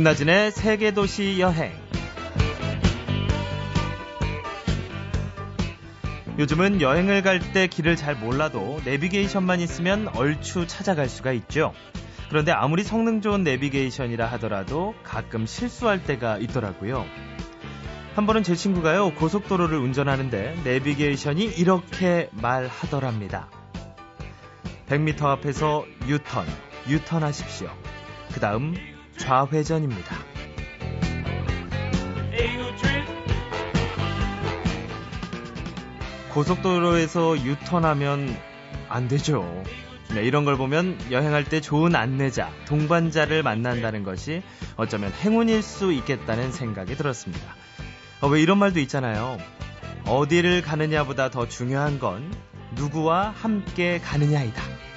[0.00, 1.72] 김나진의 세계도시 여행.
[6.38, 11.74] 요즘은 여행을 갈 때 길을 잘 몰라도 내비게이션만 있으면 얼추 찾아갈 수가 있죠.
[12.30, 17.04] 그런데 아무리 성능 좋은 내비게이션이라 하더라도 가끔 실수할 때가 있더라고요.
[18.14, 23.50] 한 번은 제 친구가요, 고속도로를 운전하는데 내비게이션이 이렇게 말하더랍니다.
[24.88, 26.46] 100m 앞에서 유턴,
[26.88, 27.68] 유턴하십시오.
[28.32, 28.74] 그 다음
[29.20, 30.16] 좌회전입니다.
[36.32, 38.34] 고속도로에서 유턴하면
[38.88, 39.44] 안 되죠.
[40.14, 44.42] 네, 이런 걸 보면 여행할 때 좋은 안내자, 동반자를 만난다는 것이
[44.76, 47.54] 어쩌면 행운일 수 있겠다는 생각이 들었습니다.
[48.22, 49.38] 어, 왜 이런 말도 있잖아요.
[50.06, 52.32] 어디를 가느냐보다 더 중요한 건
[52.74, 54.89] 누구와 함께 가느냐이다.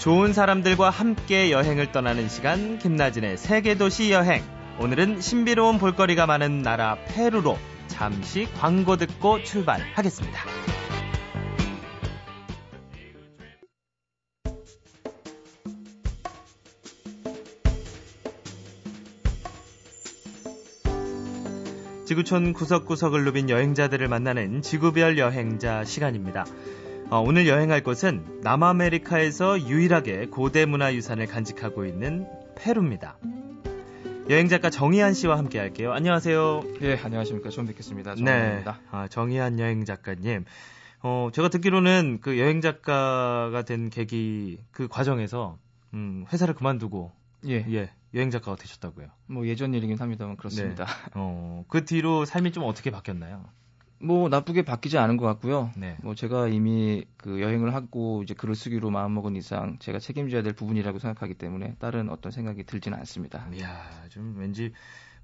[0.00, 4.42] 좋은 사람들과 함께 여행을 떠나는 시간 김나진의 세계도시 여행.
[4.78, 10.40] 오늘은 신비로운 볼거리가 많은 나라 페루로 잠시 광고 듣고 출발하겠습니다.
[22.06, 26.46] 지구촌 구석구석을 누빈 여행자들을 만나는 지구별 여행자 시간입니다.
[27.10, 33.16] 어, 오늘 여행할 곳은 남아메리카에서 유일하게 고대 문화유산을 간직하고 있는 페루입니다.
[34.28, 35.92] 여행 작가 정희한 씨와 함께 할게요.
[35.92, 36.62] 안녕하세요.
[36.82, 37.50] 예, 안녕하십니까.
[37.50, 38.14] 처음 뵙겠습니다.
[38.14, 38.72] 정희한입니다.
[38.80, 40.44] 네, 아, 정희한 여행 작가님.
[41.02, 45.58] 어, 제가 듣기로는 그 여행 작가가 된 계기 그 과정에서
[45.92, 47.10] 음, 회사를 그만두고
[47.48, 47.66] 예.
[47.72, 47.90] 예.
[48.14, 49.08] 여행 작가가 되셨다고요?
[49.26, 50.84] 뭐 예전 일이긴 합니다만 그렇습니다.
[50.84, 51.10] 네.
[51.14, 53.46] 어, 그 뒤로 삶이 좀 어떻게 바뀌었나요?
[54.02, 55.70] 뭐 나쁘게 바뀌지 않은 것 같고요.
[55.76, 55.96] 네.
[56.02, 60.98] 뭐 제가 이미 그 여행을 하고 이제 글을 쓰기로 마음먹은 이상 제가 책임져야 될 부분이라고
[60.98, 63.46] 생각하기 때문에 다른 어떤 생각이 들지는 않습니다.
[63.52, 64.72] 이야, 좀 왠지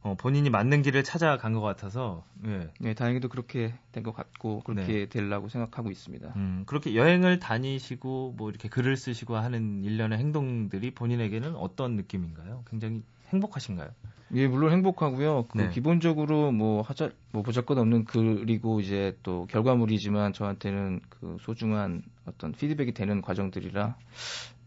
[0.03, 2.70] 어, 본인이 맞는 길을 찾아간 것 같아서 예.
[2.78, 5.06] 네, 다행히도 그렇게 된 것 같고 그렇게 네.
[5.06, 6.34] 되려고 생각하고 있습니다.
[6.36, 12.62] 음, 그렇게 여행을 다니시고 뭐 이렇게 글을 쓰시고 하는 일련의 행동들이 본인에게는 어떤 느낌인가요?
[12.70, 13.88] 굉장히 행복하신가요?
[14.34, 15.47] 예, 물론 행복하고요.
[15.48, 15.70] 그 네.
[15.70, 22.92] 기본적으로 뭐 하자 뭐 보잘것 없는 글이고 이제 또 결과물이지만 저한테는 그 소중한 어떤 피드백이
[22.92, 23.97] 되는 과정들이라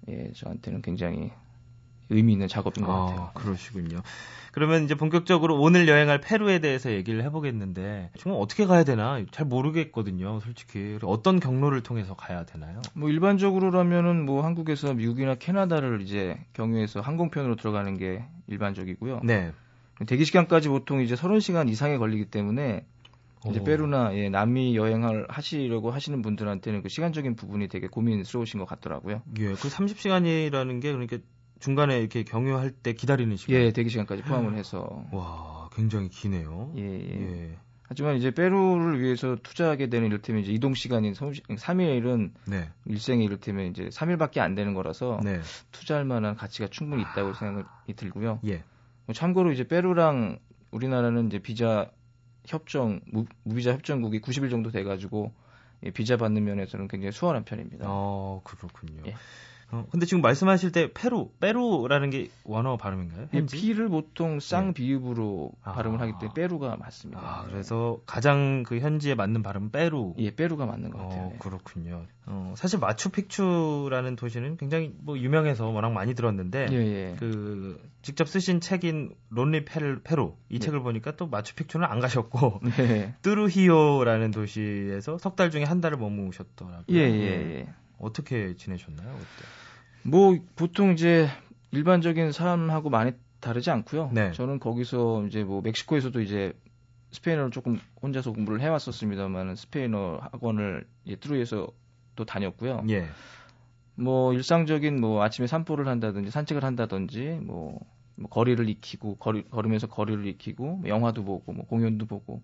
[0.09, 1.31] 예, 저한테는 굉장히
[2.09, 3.31] 의미 있는 작업인 것 아, 같아요.
[3.33, 4.01] 그러시군요.
[4.51, 10.39] 그러면 이제 본격적으로 오늘 여행할 페루에 대해서 얘기를 해보겠는데 정말 어떻게 가야 되나 잘 모르겠거든요,
[10.39, 10.97] 솔직히.
[11.03, 12.81] 어떤 경로를 통해서 가야 되나요?
[12.93, 19.21] 뭐 일반적으로라면은 뭐 한국에서 미국이나 캐나다를 이제 경유해서 항공편으로 들어가는 게 일반적이고요.
[19.23, 19.51] 네.
[20.07, 22.85] 대기 시간까지 보통 이제 30시간 이상에 걸리기 때문에
[23.49, 23.63] 이제 오.
[23.63, 29.21] 페루나 예, 남미 여행을 하시려고 하시는 분들한테는 그 시간적인 부분이 되게 고민스러우신 것 같더라고요.
[29.39, 31.17] 예, 그 30시간이라는 게 그러니까
[31.59, 33.55] 중간에 이렇게 경유할 때 기다리는 시간.
[33.55, 35.05] 예, 대기 시간까지 포함을 해서.
[35.11, 36.73] 와, 굉장히 기네요.
[36.77, 37.21] 예, 예.
[37.21, 37.57] 예.
[37.89, 42.69] 하지만 이제 페루를 위해서 투자하게 되는 이를테면 이제 이동 시간인 3일은 네.
[42.85, 45.41] 일생에 이를테면 이제 3일밖에 안 되는 거라서 네.
[45.71, 47.33] 투자할 만한 가치가 충분히 있다고 아...
[47.33, 48.41] 생각이 들고요.
[48.45, 48.63] 예.
[49.05, 50.37] 뭐 참고로 이제 페루랑
[50.69, 51.89] 우리나라는 이제 비자
[52.45, 53.25] 협정 무,
[53.55, 55.33] 비자 협정국이 90일 정도 돼 가지고
[55.83, 57.85] 예, 비자 받는 면에서는 굉장히 수월한 편입니다.
[57.87, 59.01] 어, 그렇군요.
[59.07, 59.15] 예.
[59.71, 63.27] 어, 근데 지금 말씀하실 때 페루, 페루라는 게 원어 발음인가요?
[63.33, 65.71] 예, B를 보통 쌍 비읍으로 네.
[65.73, 67.21] 발음을 하기 때문에 페루가 맞습니다.
[67.21, 70.15] 아, 그래서 가장 그 현지에 맞는 발음은 페루.
[70.17, 71.25] 예, 페루가 맞는 것 같아요.
[71.25, 72.05] 어, 그렇군요.
[72.25, 77.15] 어, 사실 마추픽추라는 도시는 굉장히 뭐 유명해서 워낙 많이 들었는데 예, 예.
[77.19, 80.59] 그 직접 쓰신 책인 론리 페루, 페루 이 예.
[80.59, 83.13] 책을 보니까 또 마추픽추는 안 가셨고 네.
[83.21, 86.83] 뚜루히오라는 도시에서 석 달 중에 한 달을 머무셨더라고요.
[86.89, 87.67] 예, 예, 예.
[87.99, 89.07] 어떻게 지내셨나요?
[89.07, 89.47] 그때?
[90.03, 91.27] 뭐 보통 이제
[91.71, 94.11] 일반적인 사람하고 많이 다르지 않고요.
[94.13, 94.31] 네.
[94.31, 96.53] 저는 거기서 이제 뭐 멕시코에서도 이제
[97.11, 101.67] 스페인어를 조금 혼자서 공부를 해왔었습니다만 스페인어 학원을 예, 트루에서
[102.15, 102.85] 또 다녔고요.
[102.89, 103.07] 예.
[103.95, 107.79] 뭐 일상적인 뭐 아침에 산보를 한다든지 산책을 한다든지 뭐,
[108.15, 112.41] 뭐 거리를 익히고 거리, 걸으면서 거리를 익히고 뭐 영화도 보고 뭐 공연도 보고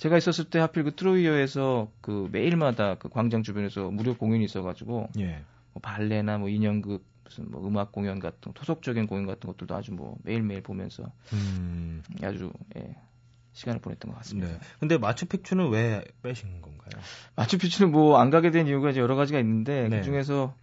[0.00, 5.42] 제가 있었을 때 하필 그 트로이어에서 그 매일마다 그 광장 주변에서 무료 공연이 있어가지고 예.
[5.74, 10.16] 뭐 발레나 뭐 인형극 무슨 뭐 음악 공연 같은 토속적인 공연 같은 것들도 아주 뭐
[10.24, 12.02] 매일매일 보면서 음.
[12.22, 12.96] 아주 예,
[13.52, 14.50] 시간을 보냈던 것 같습니다.
[14.50, 14.58] 네.
[14.78, 17.02] 근데 마추픽추는 왜 빼신 건가요?
[17.36, 19.98] 마추픽추는 뭐 안 가게 된 이유가 이제 여러 가지가 있는데 네.
[19.98, 20.54] 그 중에서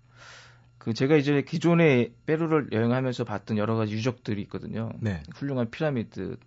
[0.79, 4.89] 그 제가 이제 기존에 페루를 여행하면서 봤던 여러 가지 유적들이 있거든요.
[4.99, 5.21] 네.
[5.35, 6.37] 훌륭한 피라미드,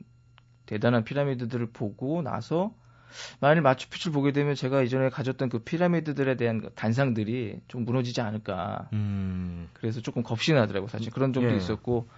[0.71, 2.73] 대단한 피라미드들을 보고 나서
[3.41, 8.89] 만일 마추픽추를 보게 되면 제가 이전에 가졌던 그 피라미드들에 대한 그 단상들이 좀 무너지지 않을까.
[8.93, 9.69] 음.
[9.73, 11.57] 그래서 조금 겁이 나더라고 사실 그런 점도 예.
[11.57, 12.09] 있었고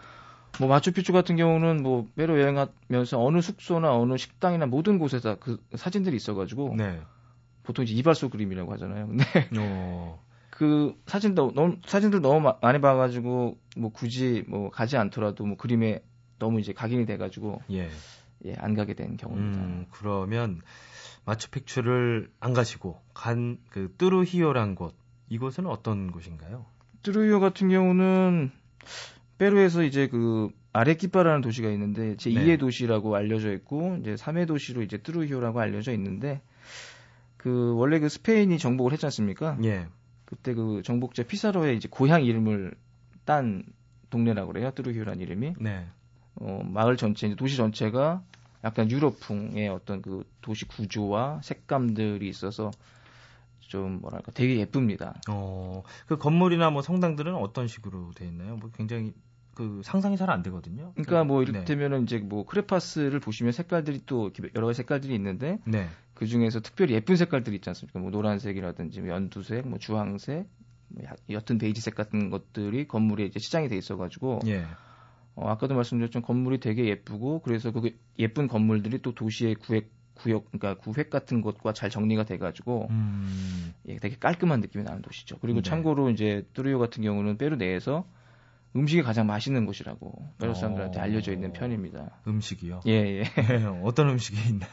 [0.61, 6.15] 뭐 마추픽추 같은 경우는 뭐 페루 여행하면서 어느 숙소나 어느 식당이나 모든 곳에서 그 사진들이
[6.15, 7.01] 있어가지고 네.
[7.63, 9.07] 보통 이제 이발소 그림이라고 하잖아요.
[9.07, 9.25] 근데
[9.59, 10.23] 어.
[10.51, 16.03] 그 사진도 너무 사진들 너무 많이 봐가지고 뭐 굳이 뭐 가지 않더라도 뭐 그림에
[16.39, 17.89] 너무 이제 각인이 돼가지고 예,
[18.45, 19.61] 예 안 가게 된 경우입니다.
[19.63, 20.61] 음, 그러면
[21.25, 24.95] 마추픽추를 안 가시고 간 그 뚜루히오란 곳
[25.29, 26.67] 이곳은 어떤 곳인가요?
[27.03, 28.51] 뚜루히오 같은 경우는
[29.39, 32.57] 페루에서 이제 그 아레키파라는 도시가 있는데 제 2의 네.
[32.57, 36.41] 도시라고 알려져 있고 이제 3의 도시로 이제 뚜루히오라고 알려져 있는데
[37.37, 39.59] 그 원래 그 스페인이 정복을 했지 않습니까?
[39.65, 39.87] 예.
[40.25, 42.75] 그때 그 정복자 피사로의 이제 고향 이름을
[43.25, 43.65] 딴
[44.11, 44.71] 동네라고 그래요.
[44.75, 45.55] 뚜루히오란 이름이.
[45.61, 45.87] 네.
[46.37, 48.23] 어, 마을 전체, 도시 전체가
[48.65, 52.71] 약간 유럽풍의 어떤 그 도시 구조와 색감들이 있어서
[53.61, 55.21] 좀 뭐랄까 되게 예쁩니다.
[55.29, 58.57] 어, 그 건물이나 뭐 성당들은 어떤 식으로 돼 있나요?
[58.57, 59.13] 뭐 굉장히
[59.55, 60.93] 그 상상이 잘 안 되거든요.
[60.95, 62.05] 그러니까 뭐 이를테면은 네.
[62.05, 65.89] 이제 뭐 크레파스를 보시면 색깔들이 또 여러 가지 색깔들이 있는데 네.
[66.15, 67.99] 그 중에서 특별히 예쁜 색깔들이 있지 않습니까?
[67.99, 70.47] 뭐 노란색이라든지 뭐 연두색, 뭐 주황색,
[70.89, 74.67] 뭐 옅은 베이지색 같은 것들이 건물에 이제 시장이 돼 있어가지고 예.
[75.35, 80.75] 어, 아까도 말씀드렸지만 건물이 되게 예쁘고 그래서 그 예쁜 건물들이 또 도시의 구획 구역 그러니까
[80.75, 83.73] 구획 같은 것과 잘 정리가 돼가지고 음.
[83.87, 85.39] 예, 되게 깔끔한 느낌이 나는 도시죠.
[85.41, 85.69] 그리고 네.
[85.69, 88.05] 참고로 이제 뚜리오 같은 경우는 페루 내에서
[88.77, 91.03] 음식이 가장 맛있는 곳이라고 페루 사람들한테 어...
[91.03, 92.21] 알려져 있는 편입니다.
[92.27, 92.81] 음식이요?
[92.87, 93.25] 예, 예.
[93.83, 94.71] 어떤 음식이 있나요?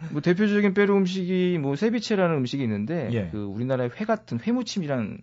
[0.12, 3.28] 뭐 대표적인 페루 음식이 뭐 세비체라는 음식이 있는데 예.
[3.30, 5.20] 그 우리나라의 회 같은 회무침이라는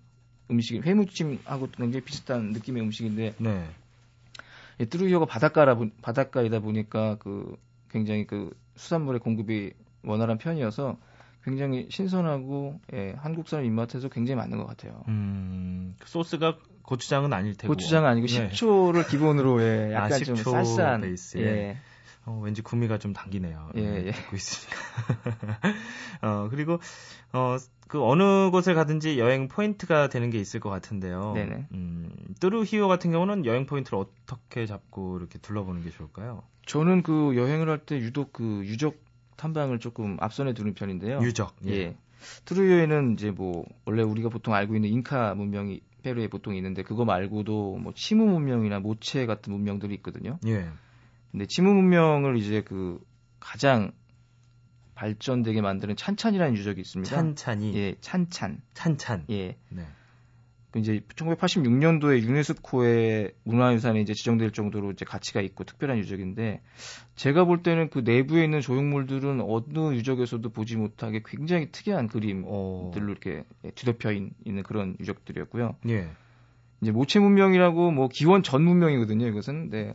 [0.49, 3.65] 음식이 회무침하고 굉장히 비슷한 느낌의 음식인데 네.
[4.79, 7.57] 예, 뚜루이오가 바닷가라 바닷가이다 보니까 그
[7.89, 10.97] 굉장히 그 수산물의 공급이 원활한 편이어서
[11.43, 15.03] 굉장히 신선하고 예, 한국 사람 입맛에서 굉장히 맞는 것 같아요.
[15.07, 18.49] 음, 그 소스가 고추장은 아닐 테고 고추장은 아니고 네.
[18.49, 21.41] 식초를 기본으로 예, 아, 약간 아, 좀 쌀쌀한 베이스에.
[21.41, 21.77] 예.
[22.27, 23.71] 어, 왠지 구미가 좀 당기네요.
[23.75, 24.11] 예, 음, 예.
[24.11, 24.77] 듣고 있으니까.
[26.21, 26.79] 어, 그리고,
[27.31, 27.55] 어,
[27.87, 31.31] 그 어느 곳을 가든지 여행 포인트가 되는 게 있을 것 같은데요.
[31.33, 31.67] 네네.
[31.71, 36.43] 음, 뚜루히오 같은 경우는 여행 포인트를 어떻게 잡고 이렇게 둘러보는 게 좋을까요?
[36.65, 38.95] 저는 그 여행을 할 때 유독 그 유적
[39.37, 41.19] 탐방을 조금 앞선에 두는 편인데요.
[41.21, 41.55] 유적.
[41.67, 41.71] 예.
[41.71, 41.97] 예.
[42.43, 47.77] 뚜루히오에는 이제 뭐 원래 우리가 보통 알고 있는 잉카 문명이 페루에 보통 있는데 그거 말고도
[47.77, 50.39] 뭐 치무 문명이나 모체 같은 문명들이 있거든요.
[50.45, 50.67] 예.
[51.37, 52.99] 근데 치무 문명을 이제 그
[53.39, 53.91] 가장
[54.95, 57.15] 발전되게 만드는 찬찬이라는 유적이 있습니다.
[57.15, 57.77] 찬찬이.
[57.77, 58.63] 예, 찬찬.
[58.73, 59.25] 찬찬.
[59.29, 59.55] 예.
[59.69, 59.85] 네.
[60.71, 66.63] 그 이제 1986년도에 유네스코의 문화유산에 이제 지정될 정도로 이제 가치가 있고 특별한 유적인데
[67.15, 72.91] 제가 볼 때는 그 내부에 있는 조형물들은 어느 유적에서도 보지 못하게 굉장히 특이한 그림들로 어.
[72.95, 73.43] 이렇게
[73.75, 75.75] 뒤덮여 있는 그런 유적들이었고요.
[75.89, 76.09] 예.
[76.81, 79.27] 이제 모체 문명이라고 뭐 기원 전 문명이거든요.
[79.27, 79.93] 이것은 네.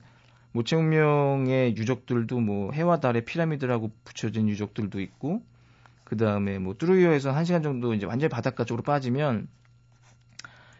[0.53, 5.43] 모체 문명의 유적들도 뭐 해와 달의 피라미드라고 붙여진 유적들도 있고
[6.05, 9.49] 그 다음에 뭐 뚜루이어에서 한 시간 정도 이제 완전히 바닷가 쪽으로 빠지면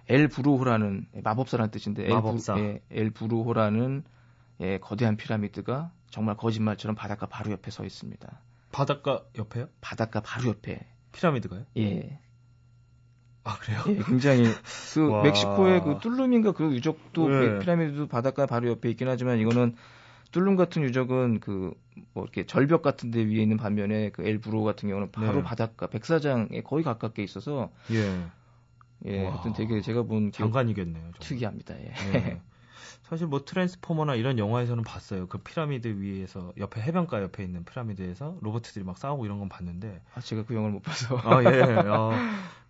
[0.09, 2.59] 엘 부루호라는 마법사라는 뜻인데 마법사.
[2.59, 4.05] 엘, 부, 예, 엘 부루호라는
[4.61, 8.41] 예, 거대한 피라미드가 정말 거짓말처럼 바닷가 바로 옆에 서 있습니다.
[8.73, 9.69] 바닷가 옆에요?
[9.81, 11.65] 바닷가 바로 옆에 피라미드가요?
[11.79, 12.19] 예.
[13.45, 13.81] 아 그래요?
[13.89, 14.45] 예, 굉장히
[14.95, 17.59] 그 멕시코의 그 뚫룸인가 그 유적도 네.
[17.59, 19.75] 피라미드도 바닷가 바로 옆에 있긴 하지만 이거는
[20.31, 21.75] 뚫룸 같은 유적은 그
[22.15, 25.43] 뭐 이렇게 절벽 같은 데 위에 있는 반면에 그 엘브로 같은 경우는 바로 네.
[25.43, 28.25] 바닷가 백사장에 거의 가깝게 있어서 예.
[29.07, 29.33] 예, 와.
[29.33, 31.03] 하여튼 되게 제가 본 장관이겠네요.
[31.03, 31.19] 정말.
[31.21, 31.75] 특이합니다.
[31.81, 31.93] 예.
[32.13, 32.41] 네.
[33.03, 35.27] 사실 뭐 트랜스포머나 이런 영화에서는 봤어요.
[35.29, 40.21] 그 피라미드 위에서 옆에 해변가 옆에 있는 피라미드에서 로버트들이 막 싸우고 이런 건 봤는데 아
[40.21, 41.63] 제가 그 영화를 못 봐서 아 예.
[41.89, 42.11] 아,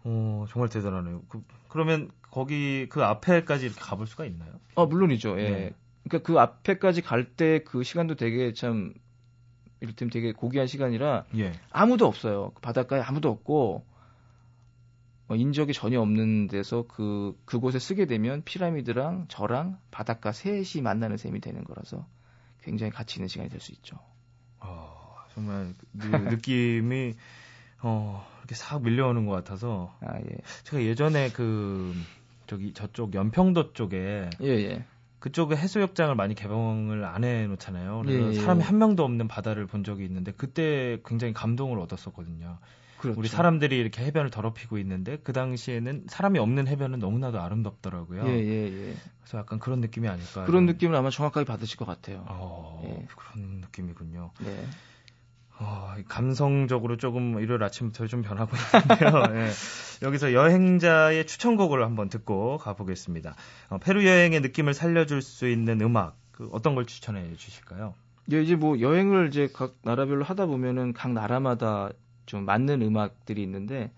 [0.05, 1.23] 어, 정말 대단하네요.
[1.29, 4.51] 그, 그러면 거기 그 앞에까지 이렇게 가볼 수가 있나요?
[4.75, 5.39] 어 물론이죠.
[5.41, 5.51] 예.
[5.51, 5.75] 네.
[6.05, 8.95] 그러니까 그 앞에까지 갈 때 그 시간도 되게 참
[9.81, 11.53] 이를테면 되게 고귀한 시간이라 예.
[11.71, 12.53] 아무도 없어요.
[12.55, 13.92] 그 바닷가에 아무도 없고 어,
[15.37, 21.65] 인적이 전혀 없는 데서 그 그곳에 쓰게 되면 피라미드랑 저랑 바닷가 셋이 만나는 셈이 되는
[21.65, 22.07] 거라서
[22.63, 23.97] 굉장히 가치 있는 시간이 될 수 있죠.
[24.61, 27.15] 어, 정말 그 느낌이
[27.83, 29.97] 어, 이렇게 싹 밀려오는 것 같아서.
[30.01, 30.37] 아, 예.
[30.65, 31.93] 제가 예전에 그,
[32.47, 34.31] 저기, 저쪽 연평도 쪽에.
[34.41, 34.85] 예, 예.
[35.19, 38.03] 그쪽에 해수욕장을 많이 개방을 안 해놓잖아요.
[38.05, 38.41] 그래서 예, 예.
[38.41, 42.59] 사람이 한 명도 없는 바다를 본 적이 있는데 그때 굉장히 감동을 얻었었거든요.
[43.03, 43.19] 그렇죠.
[43.19, 48.25] 우리 사람들이 이렇게 해변을 더럽히고 있는데 그 당시에는 사람이 없는 해변은 너무나도 아름답더라고요.
[48.27, 48.95] 예, 예, 예.
[49.21, 50.45] 그래서 약간 그런 느낌이 아닐까.
[50.45, 52.25] 그런 느낌을 아마 정확하게 받으실 것 같아요.
[52.29, 53.07] 어, 예.
[53.17, 54.31] 그런 느낌이군요.
[54.45, 54.67] 네.
[55.59, 59.27] 어, 감성적으로 조금 일요일 아침부터 좀 변하고 있는데요.
[59.33, 59.51] 네.
[60.03, 63.35] 여기서 여행자의 추천곡을 한번 듣고 가보겠습니다.
[63.69, 67.95] 어, 페루 여행의 느낌을 살려줄 수 있는 음악, 그 어떤 걸 추천해 주실까요?
[68.31, 71.91] 예, 이제 뭐 여행을 이제 각 나라별로 하다 보면은 각 나라마다
[72.27, 73.91] 좀 맞는 음악들이 있는데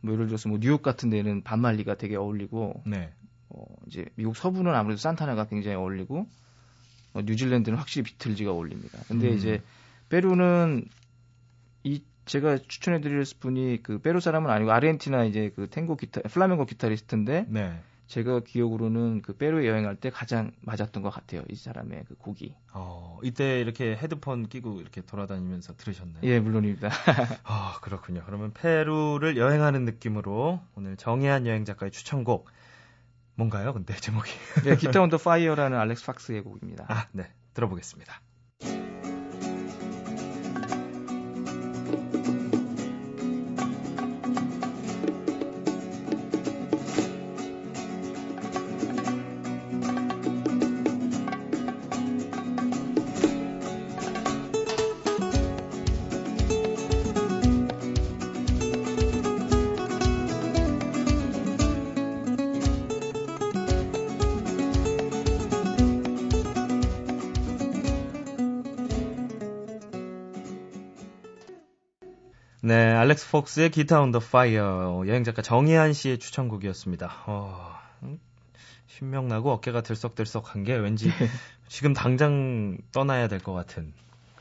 [0.00, 3.12] 뭐 예를 들어서 뭐 뉴욕 같은 데는 밥 말리가 되게 어울리고 네.
[3.50, 6.28] 어, 이제 미국 서부는 아무래도 산타나가 굉장히 어울리고
[7.14, 9.00] 어, 뉴질랜드는 확실히 비틀즈가 어울립니다.
[9.08, 9.36] 근데 음.
[9.36, 9.62] 이제
[10.08, 10.86] 페루는
[11.84, 17.46] 이 제가 추천해드릴 분이 그 페루 사람은 아니고 아르헨티나 이제 그 탱고 기타 플라멩고 기타리스트인데
[17.48, 17.80] 네.
[18.08, 21.42] 제가 기억으로는 그 페루 여행할 때 가장 맞았던 것 같아요.
[21.48, 22.54] 이 사람의 그 곡이.
[22.72, 26.22] 어, 이때 이렇게 헤드폰 끼고 이렇게 돌아다니면서 들으셨나요?
[26.22, 26.88] 예, 물론입니다.
[27.44, 28.22] 아, 그렇군요.
[28.24, 32.48] 그러면 페루를 여행하는 느낌으로 오늘 정혜한 여행 작가의 추천곡
[33.34, 33.74] 뭔가요?
[33.74, 34.30] 근데 제목이.
[34.64, 36.86] 네, Guitar on the Fire라는 Alex Fox의 곡입니다.
[36.88, 37.30] 아, 네.
[37.52, 38.20] 들어보겠습니다.
[73.08, 77.10] 알렉스 폭스의 기타 온 더 파이어 여행 작가 정희한 씨의 추천곡이었습니다.
[77.26, 77.74] 어,
[78.86, 81.10] 신명나고 어깨가 들썩들썩한 게 왠지
[81.68, 83.94] 지금 당장 떠나야 될 것 같은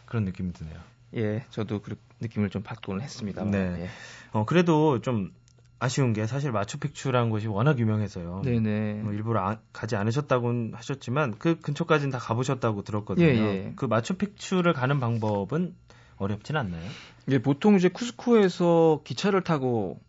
[0.06, 0.76] 그런 느낌이 드네요.
[1.16, 3.46] 예, 저도 그 느낌을 좀 받고는 했습니다.
[3.46, 3.84] 네.
[3.84, 3.90] 예.
[4.34, 5.32] 어, 그래도 좀
[5.80, 8.42] 아쉬운 게 사실 마추픽추라는 곳이 워낙 유명해서요.
[8.44, 8.96] 네네.
[8.96, 13.26] 뭐 일부러 아, 가지 않으셨다고 하셨지만 그 근처까지는 다 가보셨다고 들었거든요.
[13.28, 13.74] 예, 예.
[13.78, 15.74] 그 마추픽추를 가는 방법은
[16.18, 16.84] 어렵진 않나요?
[17.30, 20.00] 예, 보통 이제 쿠스코에서 기차를 타고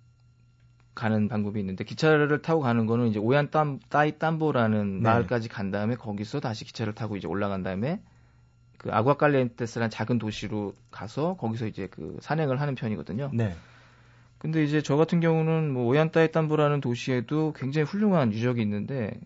[0.95, 5.01] 가는 방법이 있는데 기차를 타고 가는 거는 이제 오얀 땀 따이 땀보라는 네.
[5.03, 8.01] 마을까지 간 다음에 거기서 다시 기차를 타고 이제 올라간 다음에
[8.79, 13.31] 그 아구아칼렌테스라는 작은 도시로 가서 거기서 이제 그 산행을 하는 편이거든요.
[13.33, 13.55] 네.
[14.39, 19.21] 근데 이제 저 같은 경우는 뭐 오얀 따이 땀보라는 도시에도 굉장히 훌륭한 유적이 있는데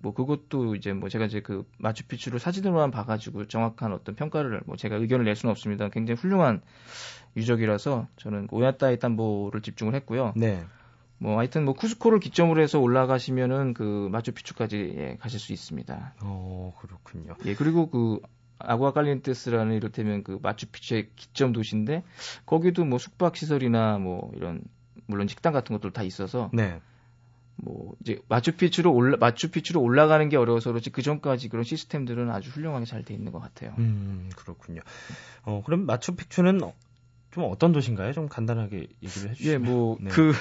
[0.00, 4.96] 뭐 그것도 이제 뭐 제가 이제 그 마추픽추를 사진으로만 봐가지고 정확한 어떤 평가를 뭐 제가
[4.96, 5.88] 의견을 낼 수는 없습니다.
[5.90, 6.62] 굉장히 훌륭한
[7.36, 10.32] 유적이라서 저는 오야따이 땀보를 집중을 했고요.
[10.36, 10.64] 네.
[11.18, 16.14] 뭐 하여튼 뭐 쿠스코를 기점으로 해서 올라가시면은 그 마추픽추까지 예, 가실 수 있습니다.
[16.22, 17.34] 어 그렇군요.
[17.44, 18.20] 예 그리고 그
[18.58, 22.04] 아구아칼리엔테스라는 이를테면 그 마추픽추의 기점 도시인데
[22.46, 24.62] 거기도 뭐 숙박 시설이나 뭐 이런
[25.06, 26.80] 물론 식당 같은 것들 다 있어서 네.
[27.62, 32.84] 뭐 이제 마추픽추로 올라 마추픽추로 올라가는 게 어려워서 그렇지 그 전까지 그런 시스템들은 아주 훌륭하게
[32.84, 33.74] 잘 돼 있는 것 같아요.
[33.78, 34.80] 음 그렇군요.
[35.42, 36.60] 어 그럼 마추픽추는
[37.30, 38.12] 좀 어떤 도시인가요?
[38.12, 39.52] 좀 간단하게 얘기를 해주시면.
[39.52, 40.10] 예, 뭐그 네.
[40.10, 40.32] 그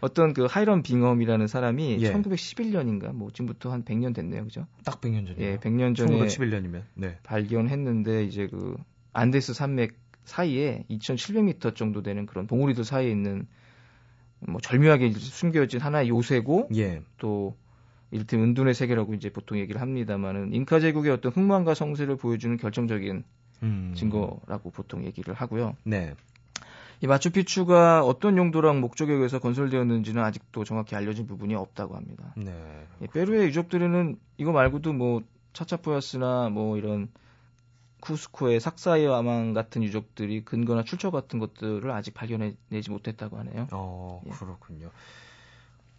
[0.00, 2.12] 어떤 그 하이런 빙엄이라는 사람이 예.
[2.12, 4.66] 1911년인가 뭐 지금부터 한 100년 됐네요, 그죠?
[4.84, 5.44] 딱 100년 전이요.
[5.44, 7.18] 예, 100년 전에 1911년이면 네.
[7.22, 8.76] 발견했는데 이제 그
[9.12, 13.46] 안데스 산맥 사이에 2,700m 정도 되는 그런 봉우리들 사이에 있는
[14.40, 17.02] 뭐 절묘하게 숨겨진 하나의 요새고 예.
[17.18, 17.54] 또
[18.10, 23.24] 이를테면 은둔의 세계라고 이제 보통 얘기를 합니다만은 잉카 제국의 어떤 흥망과 성세를 보여주는 결정적인
[23.62, 23.92] 음.
[23.94, 25.76] 증거라고 보통 얘기를 하고요.
[25.84, 26.14] 네.
[27.02, 32.34] 이 마추픽추가 어떤 용도랑 목적에 의해서 건설되었는지는 아직도 정확히 알려진 부분이 없다고 합니다.
[32.36, 32.52] 네.
[33.12, 35.22] 페루의 유적들에는 이거 말고도 뭐
[35.54, 37.08] 차차포야스나 뭐 이런
[38.00, 43.68] 쿠스코의 삭사이와망 같은 유적들이 근거나 출처 같은 것들을 아직 발견해내지 못했다고 하네요.
[43.72, 44.30] 어, 예.
[44.30, 44.90] 그렇군요.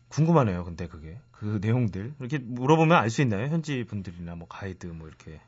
[0.10, 1.17] 궁금하네요, 근데 그게.
[1.31, 2.13] 그 내용들.
[2.20, 3.48] 이렇게 물어보면 알 수 있나요?
[3.48, 5.39] 현지 분들이나 뭐 가이드 뭐 이렇게.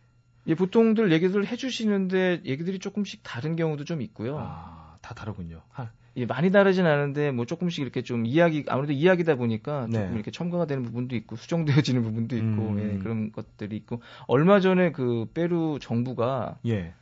[0.48, 4.38] 예, 보통들 얘기들 해주시는데 얘기들이 조금씩 다른 경우도 좀 있고요.
[4.40, 5.62] 아, 다 다르군요.
[5.70, 10.12] 하, 예, 많이 다르진 않은데 뭐 조금씩 이렇게 좀 이야기 아무래도 이야기다 보니까 조금 네.
[10.14, 12.80] 이렇게 첨가가 되는 부분도 있고 수정되어지는 부분도 있고 음.
[12.80, 16.94] 예, 그런 것들이 있고 얼마 전에 그 페루 정부가 예.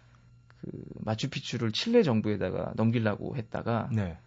[0.61, 0.69] 그
[1.03, 4.17] 마추픽추를 칠레 정부에다가 넘기려고 했다가 네.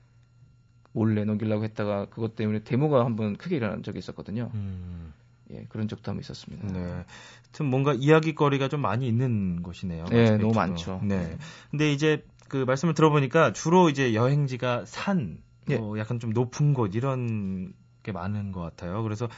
[0.93, 4.51] 몰래 넘기려고 했다가 그것 때문에 데모가 한번 크게 일어난 적이 있었거든요.
[4.55, 5.13] 음.
[5.51, 6.67] 예, 그런 적도 한번 있었습니다.
[6.69, 6.81] 네.
[6.81, 10.07] 하여튼 뭔가 이야기거리가 좀 많이 있는 곳이네요.
[10.07, 11.01] 네, 너무 많죠.
[11.03, 11.19] 네.
[11.19, 11.39] 네.
[11.71, 15.39] 근데 이제 그 말씀을 들어보니까 주로 이제 여행지가 산,
[15.71, 15.77] 예.
[15.77, 17.73] 어, 약간 좀 높은 곳 이런
[18.03, 19.03] 게 많은 것 같아요.
[19.03, 19.29] 그래서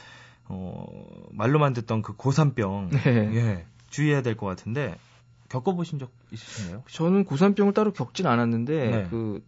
[0.45, 0.85] 어,
[1.31, 3.35] 말로만 듣던 그 고산병 네.
[3.35, 4.95] 예, 주의해야 될 것 같은데
[5.49, 6.83] 겪어보신 적 있으신가요?
[6.91, 9.07] 저는 고산병을 따로 겪진 않았는데 네.
[9.09, 9.43] 그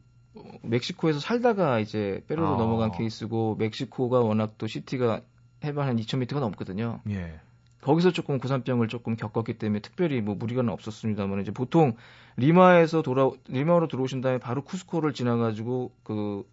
[0.61, 2.57] 멕시코에서 살다가 이제 페루로 아.
[2.57, 5.21] 넘어간 케이스고 멕시코가 워낙 또 city가
[5.65, 7.01] 해발 한 2,000m가 넘거든요.
[7.09, 7.39] 예.
[7.81, 11.95] 거기서 조금 고산병을 조금 겪었기 때문에 특별히 뭐 무리가 없었습니다만 이제 보통
[12.37, 16.43] 리마에서 돌아 리마로 들어오신 다음에 바로 쿠스코를 지나가지고 그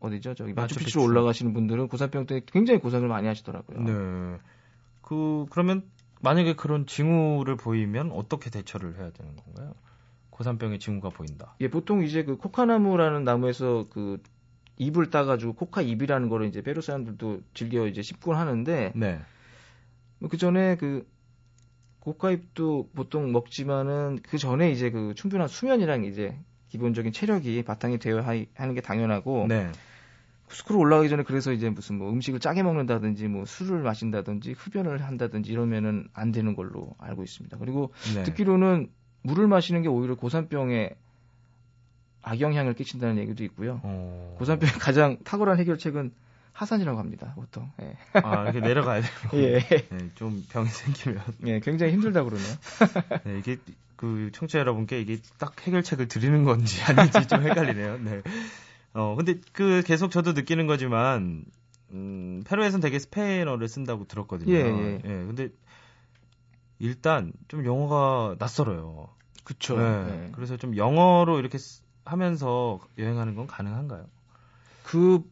[0.00, 3.80] 어디죠 저기 마추픽추로 올라가시는 분들은 고산병 때문에 굉장히 고생을 많이 하시더라고요.
[3.80, 4.38] 네.
[5.00, 5.82] 그 그러면
[6.20, 9.74] 만약에 그런 징후를 보이면 어떻게 대처를 해야 되는 건가요?
[10.30, 11.54] 고산병의 징후가 보인다.
[11.60, 14.22] 예, 보통 이제 그 코카나무라는 나무에서 그
[14.78, 19.20] 잎을 따가지고 코카 잎이라는 거를 이제 페루 사람들도 즐겨 이제 씹곤 하는데, 네.
[20.22, 21.06] 뭐그 전에 그
[22.00, 26.36] 코카잎도 보통 먹지만은 그 전에 이제 그 충분한 수면이랑 이제
[26.68, 28.24] 기본적인 체력이 바탕이 되어야
[28.54, 29.70] 하는 게 당연하고, 네.
[30.48, 35.50] 스크로 올라가기 전에 그래서 이제 무슨 뭐 음식을 짜게 먹는다든지 뭐 술을 마신다든지 흡연을 한다든지
[35.50, 37.56] 이러면은 안 되는 걸로 알고 있습니다.
[37.58, 38.22] 그리고 네.
[38.24, 38.90] 듣기로는
[39.22, 40.94] 물을 마시는 게 오히려 고산병에
[42.22, 43.80] 악영향을 끼친다는 얘기도 있고요.
[43.82, 44.36] 어...
[44.38, 46.12] 고산병의 가장 탁월한 해결책은
[46.52, 47.70] 하산이라고 합니다, 보통.
[47.80, 47.96] 예.
[48.20, 49.10] 아, 이렇게 내려가야 돼요.
[49.34, 49.58] 예.
[49.60, 51.22] 네, 좀 병이 생기면.
[51.46, 52.54] 예, 굉장히 힘들다 그러네요.
[53.24, 53.58] 네, 이게
[53.96, 57.98] 그 청취자 여러분께 이게 딱 해결책을 드리는 건지 아닌지 좀 헷갈리네요.
[57.98, 58.22] 네.
[58.94, 61.44] 어, 근데 그 계속 저도 느끼는 거지만,
[61.92, 64.52] 음, 페루에서는 되게 스페인어를 쓴다고 들었거든요.
[64.52, 65.00] 예, 예.
[65.04, 65.48] 예 근데
[66.78, 69.08] 일단 좀 영어가 낯설어요.
[69.44, 69.76] 그쵸.
[69.76, 70.04] 네.
[70.04, 70.28] 네.
[70.32, 71.58] 그래서 좀 영어로 이렇게
[72.04, 74.06] 하면서 여행하는 건 가능한가요?
[74.82, 75.22] 그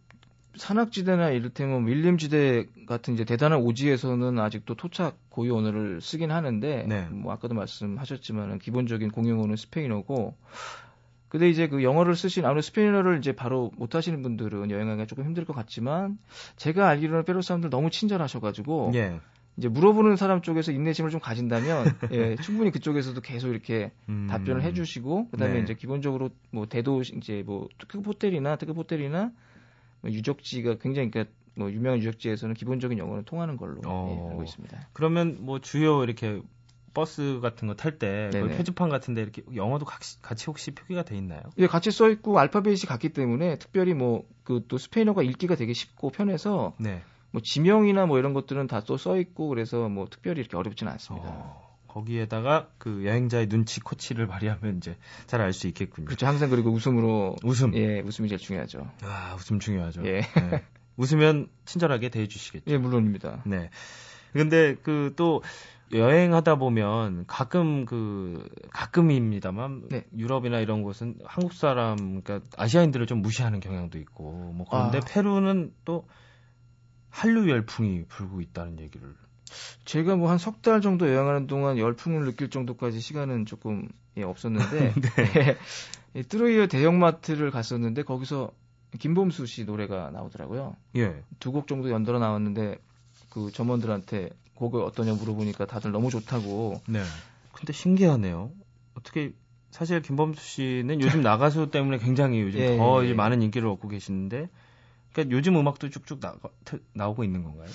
[0.60, 7.08] 산악지대나 이를테면 밀림지대 같은 이제 대단한 오지에서는 아직도 토착 고유 언어를 쓰긴 하는데 네.
[7.10, 10.34] 뭐 아까도 말씀하셨지만 기본적인 공용어는 스페인어고
[11.28, 15.44] 근데 이제 그 영어를 쓰신 아무래도 스페인어를 이제 바로 못 하시는 분들은 여행하기가 조금 힘들
[15.46, 16.18] 것 같지만
[16.56, 19.18] 제가 알기로는 페루 사람들 너무 친절하셔가지고 예.
[19.56, 24.26] 이제 물어보는 사람 쪽에서 인내심을 좀 가진다면 예, 충분히 그쪽에서도 계속 이렇게 음.
[24.28, 25.60] 답변을 해주시고 그다음에 네.
[25.60, 29.32] 이제 기본적으로 뭐 대도 이제 뭐 특급 호텔이나 특급 호텔이나 뭐
[30.04, 34.24] 유적지가 굉장히 그러니까 뭐 유명한 유적지에서는 기본적인 영어는 통하는 걸로 어.
[34.26, 34.88] 예, 알고 있습니다.
[34.92, 36.40] 그러면 뭐 주요 이렇게
[36.92, 41.42] 버스 같은 거 탈 때 표지판 같은 데 이렇게 영어도 같이 혹시 표기가 돼 있나요?
[41.58, 46.10] 예, 같이 써 있고 알파벳이 같기 때문에 특별히 뭐 그 또 스페인어가 읽기가 되게 쉽고
[46.10, 47.02] 편해서 네.
[47.30, 51.28] 뭐 지명이나 뭐 이런 것들은 다 또 써 있고 그래서 뭐 특별히 이렇게 어렵지는 않습니다.
[51.28, 56.06] 어, 거기에다가 그 여행자의 눈치 코치를 발휘하면 이제 잘 알 수 있겠군요.
[56.06, 56.26] 그렇죠.
[56.26, 57.74] 항상 그리고 웃음으로 웃음.
[57.74, 58.90] 예, 웃음이 제일 중요하죠.
[59.02, 60.02] 아, 웃음 중요하죠.
[60.06, 60.20] 예.
[60.20, 60.64] 네.
[60.96, 62.70] 웃으면 친절하게 대해 주시겠죠.
[62.70, 63.42] 예, 물론입니다.
[63.46, 63.70] 네.
[64.32, 65.42] 근데 그 또
[65.92, 70.04] 여행하다 보면 가끔 그 가끔입니다만 네.
[70.16, 75.00] 유럽이나 이런 곳은 한국 사람 그러니까 아시아인들을 좀 무시하는 경향도 있고 뭐 그런데 아.
[75.00, 76.06] 페루는 또
[77.08, 79.16] 한류 열풍이 불고 있다는 얘기를.
[79.84, 84.94] 제가 뭐 한 석 달 정도 여행하는 동안 열풍을 느낄 정도까지 시간은 조금 예, 없었는데
[85.16, 85.56] 네.
[86.16, 88.52] 예, 트로이어 대형마트를 갔었는데 거기서
[88.98, 90.74] 김범수 씨 노래가 나오더라고요.
[90.96, 91.22] 예.
[91.38, 92.78] 두 곡 정도 연달아 나왔는데
[93.30, 96.80] 그 점원들한테 곡을 어떠냐 물어보니까 다들 너무 좋다고.
[96.88, 97.02] 네.
[97.52, 98.50] 근데 신기하네요.
[98.94, 99.32] 어떻게
[99.70, 103.14] 사실 김범수 씨는 요즘 나가수 때문에 굉장히 요즘 예, 더 예, 예.
[103.14, 104.48] 많은 인기를 얻고 계시는데
[105.12, 106.34] 그러니까 요즘 음악도 쭉쭉 나,
[106.92, 107.68] 나오고 있는 건가요?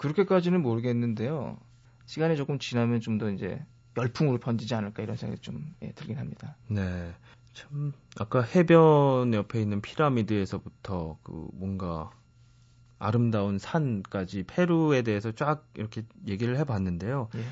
[0.00, 1.58] 그렇게까지는 모르겠는데요.
[2.06, 3.62] 시간이 조금 지나면 좀 더 이제
[3.98, 6.56] 열풍으로 번지지 않을까 이런 생각이 좀 예, 들긴 합니다.
[6.68, 7.12] 네.
[7.52, 12.10] 참 아까 해변 옆에 있는 피라미드에서부터 그 뭔가
[12.98, 17.28] 아름다운 산까지 페루에 대해서 쫙 이렇게 얘기를 해봤는데요.
[17.34, 17.44] 예.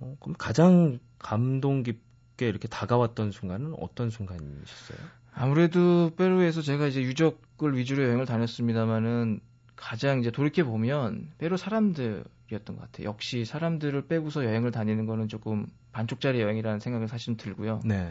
[0.00, 4.98] 어, 그럼 가장 감동 깊게 이렇게 다가왔던 순간은 어떤 순간이셨어요?
[5.34, 9.40] 아무래도 페루에서 제가 이제 유적을 위주로 여행을 다녔습니다만은
[9.78, 13.06] 가장 이제 돌이켜 보면 페루 사람들이었던 것 같아요.
[13.06, 17.80] 역시 사람들을 빼고서 여행을 다니는 거는 조금 반쪽짜리 여행이라는 생각은 사실 들고요.
[17.84, 18.10] 네.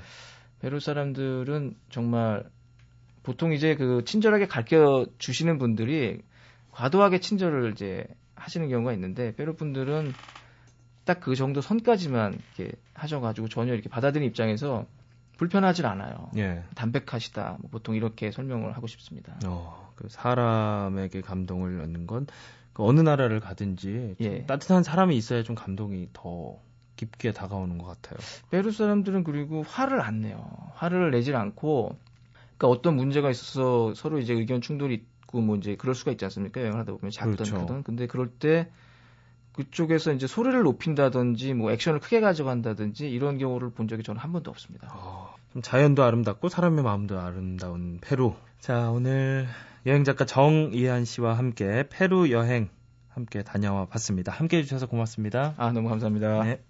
[0.60, 2.44] 페루 사람들은 정말
[3.24, 6.22] 보통 이제 그 친절하게 가르쳐 주시는 분들이
[6.72, 10.14] 과도하게 친절을 이제 하시는 경우가 있는데 페루 분들은
[11.06, 14.86] 딱 그 정도 선까지만 이렇게 하셔가지고 전혀 이렇게 받아들이는 입장에서
[15.38, 16.30] 불편하질 않아요.
[16.38, 16.64] 예.
[16.76, 17.58] 담백하시다.
[17.62, 19.40] 뭐 보통 이렇게 설명을 하고 싶습니다.
[19.46, 22.28] 어, 그 사람에게 감동을 얻는 건
[22.78, 24.46] 그 어느 나라를 가든지 예.
[24.46, 26.60] 따뜻한 사람이 있어야 좀 감동이 더
[26.96, 28.20] 깊게 다가오는 것 같아요.
[28.52, 30.48] 페루 사람들은 그리고 화를 안 내요.
[30.76, 31.98] 화를 내질 않고,
[32.56, 36.62] 그러니까 어떤 문제가 있어서 서로 이제 의견 충돌이 있고 뭐 이제 그럴 수가 있지 않습니까?
[36.62, 37.58] 여행을 하다 보면 작든 그렇죠.
[37.62, 37.82] 크든.
[37.82, 38.70] 근데 그럴 때
[39.54, 44.52] 그쪽에서 이제 소리를 높인다든지 뭐 액션을 크게 가져간다든지 이런 경우를 본 적이 저는 한 번도
[44.52, 44.88] 없습니다.
[44.94, 45.34] 어,
[45.64, 48.36] 자연도 아름답고 사람의 마음도 아름다운 페루.
[48.60, 49.48] 자, 오늘
[49.88, 52.68] 여행 작가 정이한 씨와 함께 페루 여행
[53.08, 54.34] 함께 다녀와 봤습니다.
[54.34, 55.54] 함께 해주셔서 고맙습니다.
[55.56, 56.44] 아, 너무 감사합니다.
[56.44, 56.62] 네.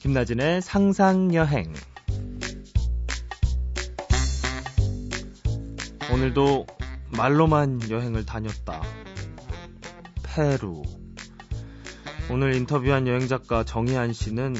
[0.00, 1.72] 김나진의 상상여행.
[6.12, 6.66] 오늘도
[7.16, 8.82] 말로만 여행을 다녔다.
[10.24, 10.82] 페루.
[12.28, 14.56] 오늘 인터뷰한 여행작가 정희한 씨는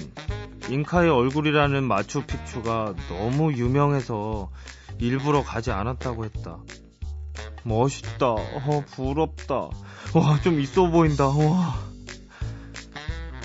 [0.68, 4.50] 잉카의 얼굴이라는 마추픽추가 너무 유명해서
[4.98, 6.58] 일부러 가지 않았다고 했다.
[7.62, 8.26] 멋있다.
[8.28, 9.54] 어, 부럽다.
[10.14, 11.26] 와, 좀 있어 보인다.
[11.28, 11.78] 와.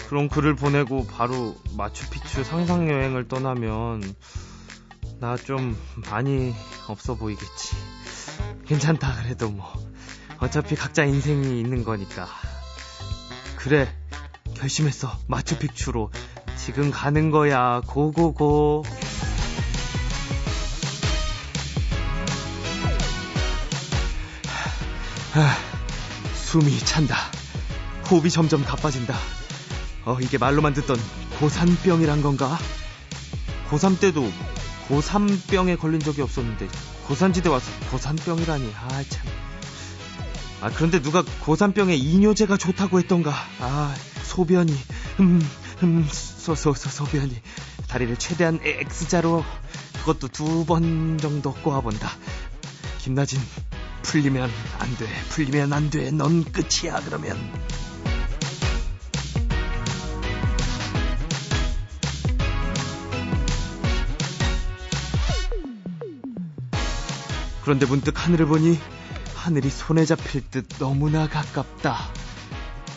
[0.07, 4.01] 그런 글을 보내고 바로 마추픽추 상상 여행을 떠나면
[5.19, 5.77] 나 좀
[6.09, 6.53] 많이
[6.87, 7.75] 없어 보이겠지.
[8.65, 9.71] 괜찮다, 그래도 뭐.
[10.39, 12.27] 어차피 각자 인생이 있는 거니까.
[13.57, 13.87] 그래,
[14.55, 15.15] 결심했어.
[15.27, 16.09] 마추픽추로.
[16.63, 17.81] 지금 가는 거야.
[17.87, 18.83] 고고고.
[25.33, 25.55] 하,
[26.35, 27.17] 숨이 찬다.
[28.11, 29.15] 호흡이 점점 가빠진다.
[30.05, 30.97] 어, 이게 말로만 듣던
[31.39, 32.59] 고산병이란 건가?
[33.71, 34.31] 고3 때도
[34.87, 36.67] 고산병에 걸린 적이 없었는데
[37.07, 38.71] 고산지대 와서 고산병이라니.
[38.75, 39.25] 아, 참.
[40.61, 43.33] 아, 그런데 누가 고산병에 이뇨제가 좋다고 했던가.
[43.61, 44.77] 아, 소변이,
[45.19, 45.41] 음,
[45.83, 47.41] 음, 소, 소, 소, 소변이.
[47.87, 49.43] 다리를 최대한 X자로
[49.99, 52.09] 그것도 두 번 정도 꼬아본다.
[52.99, 53.39] 김나진,
[54.03, 55.07] 풀리면 안 돼.
[55.29, 56.11] 풀리면 안 돼.
[56.11, 57.37] 넌 끝이야, 그러면.
[67.63, 68.79] 그런데 문득 하늘을 보니
[69.35, 72.09] 하늘이 손에 잡힐 듯 너무나 가깝다.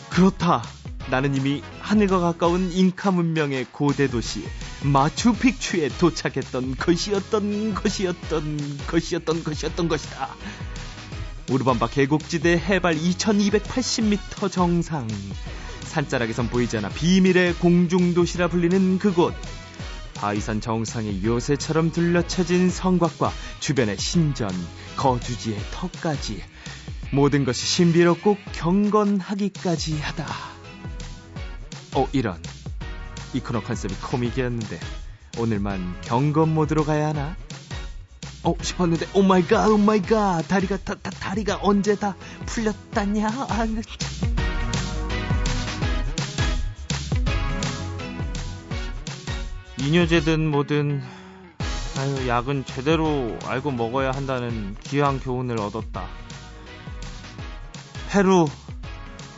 [0.09, 0.63] 그렇다.
[1.09, 4.43] 나는 이미 하늘과 가까운 잉카 문명의 고대 도시
[4.83, 10.29] 마추픽추에 도착했던 것이었던 것이었던 것이었던 것이었던 것이다.
[11.51, 15.07] 우르반바 계곡지대 해발 2280m 정상.
[15.83, 19.33] 산자락에선 보이지 않아 비밀의 공중도시라 불리는 그곳.
[20.15, 24.49] 바위산 정상에 요새처럼 둘러쳐진 성곽과 주변의 신전,
[24.95, 26.41] 거주지의 턱까지
[27.11, 30.54] 모든 것이 신비롭고 경건하기까지 하다.
[31.95, 32.37] 어, 이런.
[33.33, 34.79] 이 코너 컨셉이 코믹이었는데
[35.37, 37.35] 오늘만 경건 모드로 가야 하나?
[38.43, 43.27] 어 싶었는데 oh my god oh my god 다리가 다, 다, 다리가 언제 다 풀렸다냐
[43.27, 43.67] 아,
[49.79, 51.01] 이뇨제든 뭐든
[51.97, 56.05] 아유 약은 제대로 알고 먹어야 한다는 귀한 교훈을 얻었다
[58.09, 58.47] 페루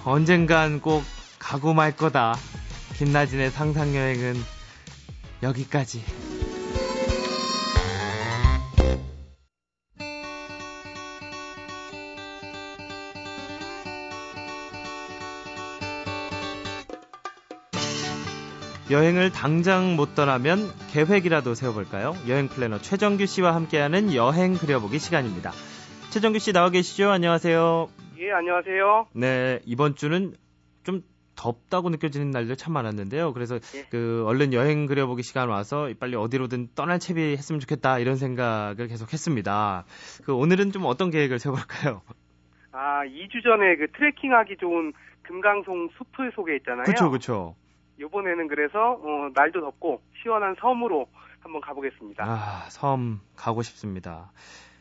[0.04, 1.04] 언젠간 꼭
[1.48, 2.36] 가고 말 거다
[2.98, 4.34] 김나진의 상상여행은
[5.44, 6.04] 여기까지
[18.92, 22.18] 여행을 당장 못 떠나면 계획이라도 세워볼까요?
[22.28, 25.54] 여행 플래너 최정규 씨와 함께하는 여행 그려보기 시간입니다.
[26.10, 27.10] 최정규 씨 나와 계시죠?
[27.10, 27.88] 안녕하세요.
[28.20, 29.08] 예, 안녕하세요.
[29.14, 30.36] 네, 이번 주는
[30.84, 31.04] 좀
[31.38, 33.32] 덥다고 느껴지는 날도 참 많았는데요.
[33.34, 33.86] 그래서 예.
[33.90, 39.14] 그 얼른 여행 그려보기 시간 와서 빨리 어디로든 떠날 채비 했으면 좋겠다 이런 생각을 계속
[39.14, 39.86] 했습니다.
[40.26, 42.02] 그 오늘은 좀 어떤 계획을 세워볼까요?
[42.72, 46.84] 아, 2주 전에 그 트레킹하기 좋은 금강송 숲을 속에 있잖아요.
[46.84, 47.56] 그렇죠, 그렇죠.
[48.00, 51.08] 이번에는 그래서 어, 날도 덥고 시원한 섬으로
[51.40, 52.24] 한번 가보겠습니다.
[52.26, 54.32] 아, 섬 가고 싶습니다.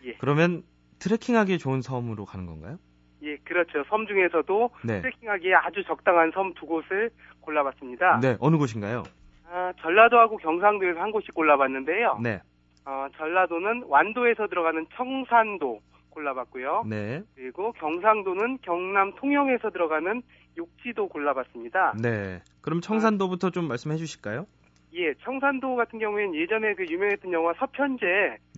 [0.05, 0.15] 예.
[0.19, 0.63] 그러면
[0.99, 2.79] 트레킹하기 좋은 섬으로 가는 건가요?
[3.27, 3.83] 예, 그렇죠.
[3.89, 5.01] 섬 중에서도 네.
[5.03, 7.11] 트레킹하기에 아주 적당한 섬 두 곳을
[7.41, 8.21] 골라봤습니다.
[8.21, 9.03] 네, 어느 곳인가요?
[9.51, 12.21] 아, 전라도하고 경상도에서 한 곳씩 골라봤는데요.
[12.23, 12.41] 네.
[12.85, 16.85] 어, 전라도는 완도에서 들어가는 청산도 골라봤고요.
[16.89, 17.23] 네.
[17.35, 20.23] 그리고 경상도는 경남 통영에서 들어가는
[20.57, 21.95] 욕지도 골라봤습니다.
[22.01, 22.41] 네.
[22.63, 24.47] 그럼 청산도부터 좀 말씀해 주실까요?
[24.95, 28.07] 예, 청산도 같은 경우에는 예전에 그 유명했던 영화 서편제.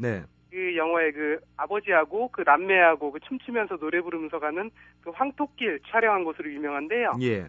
[0.01, 0.23] 네.
[0.51, 4.71] 그 영화의 그 아버지하고 그 남매하고 그 춤추면서 노래 부르면서 가는
[5.03, 7.15] 그 황토길 촬영한 곳으로 유명한데요.
[7.23, 7.49] 예.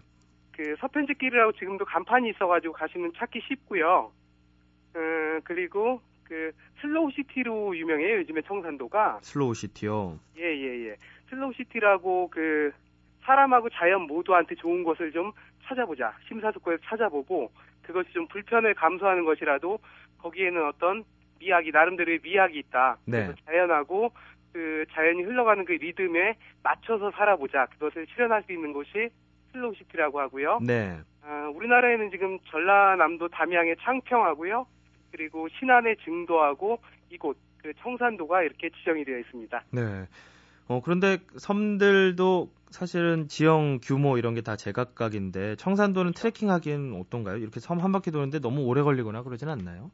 [0.52, 4.12] 그 서편제길이라고 지금도 간판이 있어가지고 가시면 찾기 쉽고요.
[4.96, 8.18] 음, 그리고 그 슬로우 시티로 유명해요.
[8.18, 9.20] 요즘에 청산도가.
[9.22, 10.20] 슬로우 시티요.
[10.38, 10.96] 예, 예, 예.
[11.30, 12.72] 슬로우 시티라고 그
[13.24, 15.32] 사람하고 자연 모두한테 좋은 것을 좀
[15.64, 16.14] 찾아보자.
[16.28, 19.80] 심사숙고해서 찾아보고 그것이 좀 불편을 감수하는 것이라도
[20.20, 21.04] 거기에는 어떤
[21.40, 22.98] 미학이 나름대로의 미학이 있다.
[23.06, 23.26] 네.
[23.26, 24.12] 그래서 자연하고
[24.54, 27.68] 그 자연이 흘러가는 그 리듬에 맞춰서 살아보자.
[27.68, 29.10] 그것을 실현할 수 있는 곳이
[29.52, 30.60] 슬로우시티라고 하고요.
[30.62, 30.98] 네.
[31.24, 34.66] 아, 우리나라에는 지금 전라남도 담양의 창평하고요.
[35.12, 39.64] 그리고 신안의 증도하고 이곳 그 청산도가 이렇게 지정이 되어 있습니다.
[39.72, 39.82] 네.
[40.68, 47.38] 어, 그런데 섬들도 사실은 지형 규모 이런 게 다 제각각인데 청산도는 트레킹하기엔 어떤가요?
[47.38, 49.90] 이렇게 섬 한 바퀴 도는데 너무 오래 걸리거나 그러진 않나요?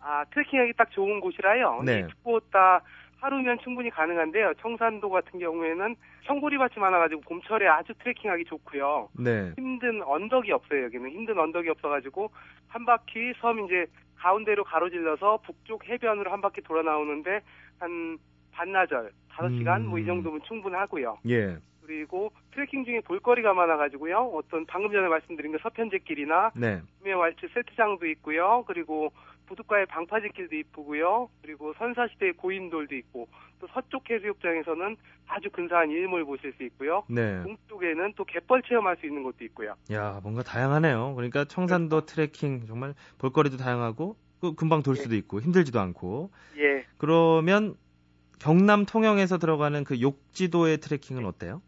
[0.00, 1.82] 아 트레킹하기 딱 좋은 곳이라요.
[1.84, 2.06] 네.
[2.06, 2.82] 두곳다
[3.20, 4.54] 하루면 충분히 가능한데요.
[4.60, 9.10] 청산도 같은 경우에는 청보리밭이 많아가지고 봄철에 아주 트레킹하기 좋고요.
[9.18, 9.52] 네.
[9.58, 10.84] 힘든 언덕이 없어요.
[10.84, 12.30] 여기는 힘든 언덕이 없어가지고
[12.68, 13.86] 한 바퀴 섬 이제
[14.16, 17.40] 가운데로 가로질러서 북쪽 해변으로 한 바퀴 돌아 나오는데
[17.78, 18.18] 한
[18.52, 19.86] 반나절 5시간 음.
[19.88, 21.18] 뭐이 정도면 충분하고요.
[21.28, 21.56] 예.
[21.82, 24.16] 그리고 트레킹 중에 볼거리가 많아가지고요.
[24.34, 26.80] 어떤 방금 전에 말씀드린 그 서편제길이나 네.
[26.98, 28.64] 구매왈츠 세트장도 있고요.
[28.66, 29.12] 그리고
[29.50, 31.28] 부둣가의 방파제길도 이쁘고요.
[31.42, 37.02] 그리고 선사시대의 고인돌도 있고 또 서쪽 해수욕장에서는 아주 근사한 일몰 보실 수 있고요.
[37.08, 37.42] 네.
[37.42, 39.74] 동쪽에는 또 갯벌 체험할 수 있는 곳도 있고요.
[39.92, 41.14] 야 뭔가 다양하네요.
[41.14, 42.06] 그러니까 청산도 그렇죠.
[42.14, 44.16] 트레킹 정말 볼거리도 다양하고
[44.56, 45.02] 금방 돌 예.
[45.02, 46.30] 수도 있고 힘들지도 않고.
[46.58, 46.84] 예.
[46.98, 47.74] 그러면
[48.38, 51.60] 경남 통영에서 들어가는 그 욕지도의 트레킹은 어때요?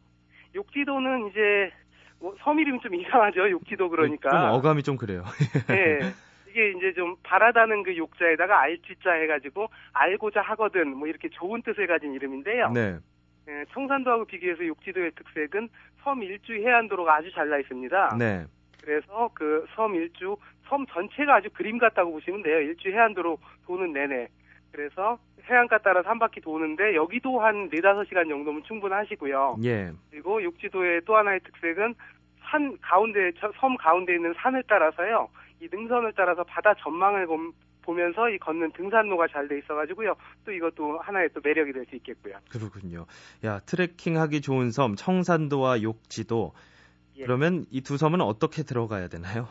[0.55, 1.73] 욕지도는 이제
[2.21, 3.51] 뭐 섬 이름이 좀 이상하죠.
[3.51, 4.31] 욕지도 그러니까.
[4.31, 5.25] 좀 어감이 좀 그래요.
[5.69, 5.99] 네.
[6.53, 12.13] 이게 이제 좀 바라다는 그 욕자에다가 알지자 해가지고 알고자 하거든 뭐 이렇게 좋은 뜻을 가진
[12.13, 12.71] 이름인데요.
[12.73, 12.99] 네.
[13.47, 15.69] 네 청산도하고 비교해서 욕지도의 특색은
[16.05, 18.17] 섬 일주 해안도로가 아주 잘 나 있습니다.
[18.19, 18.45] 네.
[18.83, 20.37] 그래서 그 섬 일주
[20.69, 22.61] 섬 전체가 아주 그림 같다고 보시면 돼요.
[22.61, 24.29] 일주 해안도로 도는 내내.
[24.73, 29.57] 그래서 해안가 따라서 한 바퀴 도는데 여기도 한 4, 5시간 정도면 충분하시고요.
[29.65, 29.91] 예.
[30.11, 31.95] 그리고 육지도의 또 하나의 특색은
[32.45, 35.29] 산 가운데 섬 가운데 있는 산을 따라서요.
[35.63, 37.27] 이 능선을 따라서 바다 전망을
[37.83, 40.15] 보면서 이 걷는 등산로가 잘 돼 있어가지고요.
[40.45, 42.35] 또 이것도 하나의 또 매력이 될 수 있겠고요.
[42.51, 43.07] 그렇군요.
[43.45, 46.53] 야 트레킹하기 좋은 섬 청산도와 욕지도.
[47.17, 47.23] 예.
[47.25, 49.47] 그러면 이 두 섬은 어떻게 들어가야 되나요?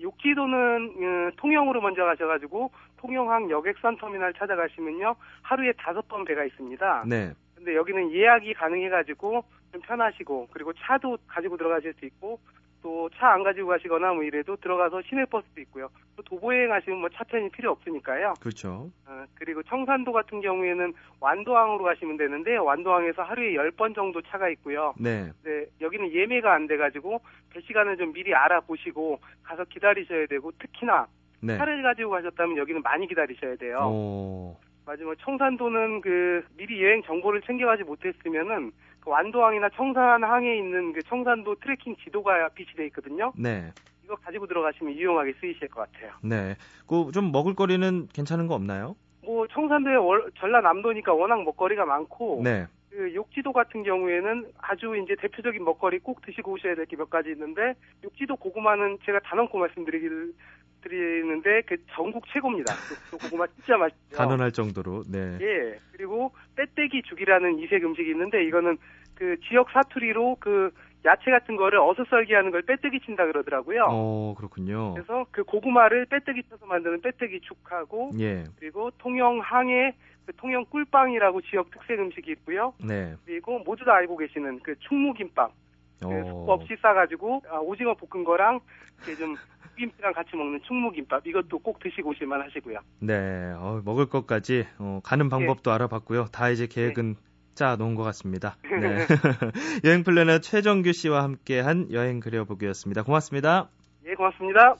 [0.00, 7.04] 욕지도는 음, 통영으로 먼저 가셔가지고 통영항 여객선 터미널 찾아가시면요 하루에 다섯 번 배가 있습니다.
[7.06, 7.32] 네.
[7.54, 12.40] 근데 여기는 예약이 가능해가지고 좀 편하시고 그리고 차도 가지고 들어가실 수 있고
[12.82, 15.88] 또 차 안 가지고 가시거나 뭐 이래도 들어가서 시내 버스도 있고요.
[16.16, 18.34] 또 도보여행 하시면 뭐 차편이 필요 없으니까요.
[18.40, 18.90] 그렇죠.
[19.06, 24.94] 어, 그리고 청산도 같은 경우에는 완도항으로 가시면 되는데 완도항에서 하루에 10번 정도 차가 있고요.
[24.98, 25.30] 네.
[25.44, 25.66] 네.
[25.80, 31.06] 여기는 예매가 안 돼 가지고 배 시간을 좀 미리 알아보시고 가서 기다리셔야 되고 특히나
[31.40, 31.56] 네.
[31.58, 33.78] 차를 가지고 가셨다면 여기는 많이 기다리셔야 돼요.
[33.90, 34.56] 오.
[34.84, 41.96] 마지막 청산도는 그 미리 여행 정보를 챙겨가지 못했으면은 그 완도항이나 청산항에 있는 그 청산도 트레킹
[41.96, 43.32] 지도가 비치돼 있거든요.
[43.36, 43.70] 네.
[44.04, 46.12] 이거 가지고 들어가시면 유용하게 쓰이실 것 같아요.
[46.22, 46.54] 네.
[46.86, 48.94] 그 좀 먹을거리는 괜찮은 거 없나요?
[49.24, 49.94] 뭐 청산도에
[50.38, 52.66] 전라남도니까 워낙 먹거리가 많고 네.
[52.90, 57.30] 그 욕지도 같은 경우에는 아주 이제 대표적인 먹거리 꼭 드시고 오셔야 될 게 몇 가지
[57.30, 60.34] 있는데 욕지도 고구마는 제가 단언코 말씀드리길
[60.82, 62.74] 드리는데 그 전국 최고입니다.
[63.10, 64.16] 그 고구마 진짜 맛있죠.
[64.16, 65.02] 단언할 정도로.
[65.10, 65.38] 네.
[65.40, 65.78] 예.
[65.92, 68.76] 그리고 빼떼기 죽이라는 이색 음식이 있는데 이거는
[69.14, 70.70] 그 지역 사투리로 그
[71.04, 73.86] 야채 같은 거를 어슷썰기 하는 걸 빼떼기 친다 그러더라고요.
[73.88, 74.94] 어, 그렇군요.
[74.94, 78.44] 그래서 그 고구마를 빼떼기 쳐서 만드는 빼떼기 죽하고 예.
[78.58, 79.94] 그리고 통영항에
[80.26, 82.74] 그 통영 꿀빵이라고 지역 특색 음식이 있고요.
[82.84, 83.16] 네.
[83.24, 85.52] 그리고 모두 다 알고 계시는 그 충무김밥.
[86.00, 88.58] 그속 없이 싸가지고 아, 오징어 볶은 거랑
[88.98, 89.36] 이렇게 좀
[89.76, 92.78] 김치랑 같이 먹는 충무김밥 이것도 꼭 드시고 오실만 하시고요.
[93.00, 95.74] 네, 어, 먹을 것까지 어, 가는 방법도 네.
[95.74, 96.26] 알아봤고요.
[96.32, 97.20] 다 이제 계획은 네.
[97.54, 98.56] 짜 놓은 것 같습니다.
[98.64, 99.06] 네.
[99.84, 103.02] 여행 플래너 최정규 씨와 함께한 여행 그려보기였습니다.
[103.02, 103.68] 고맙습니다.
[104.06, 104.76] 예, 고맙습니다.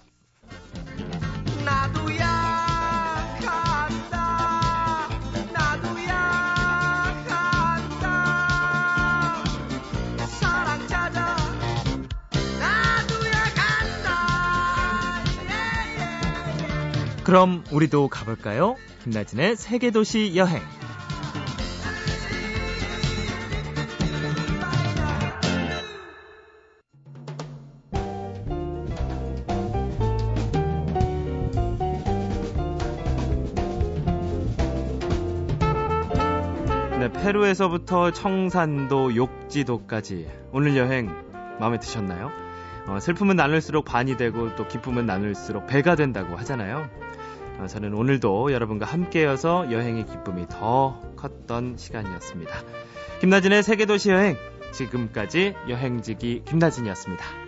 [17.33, 18.77] 그럼 우리도 가볼까요?
[19.05, 20.61] 김나진의 세계도시 여행.
[36.99, 41.09] 네, 페루에서부터 청산도, 욕지도까지 오늘 여행
[41.59, 42.31] 마음에 드셨나요?
[42.89, 46.91] 어, 슬픔은 나눌수록 반이 되고 또 기쁨은 나눌수록 배가 된다고 하잖아요.
[47.59, 52.53] 어, 저는 오늘도 여러분과 함께여서 여행의 기쁨이 더 컸던 시간이었습니다.
[53.21, 54.37] 김나진의 세계도시 여행
[54.73, 57.42] 지금까지 여행지기 김나진이었습니다.